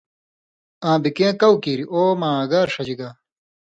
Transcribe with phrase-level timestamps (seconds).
[0.89, 3.09] آں بے کیں کؤ کیر او ما اگار ݜژی گا